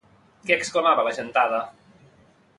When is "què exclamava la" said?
0.47-1.13